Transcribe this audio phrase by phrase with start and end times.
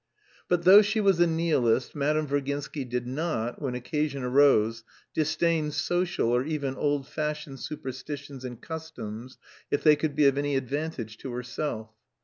[0.47, 6.29] But though she was a nihilist, Madame Virginsky did not, when occasion arose, disdain social
[6.31, 9.37] or even old fashioned superstitions and customs
[9.69, 11.91] if they could be of any advantage to herself.